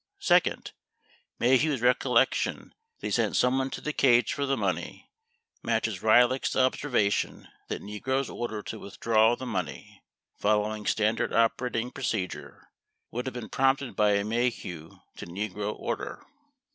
[0.17, 0.71] 28 Second,
[1.39, 5.11] Maheu's recollection that he sent someone to the cage for the money
[5.61, 10.01] matches Ryhlick's observation that Nigro's order to withdraw the money,
[10.39, 12.69] following standard operating procedure,
[13.11, 16.25] would have been prompted by a Maheu to Nigro order.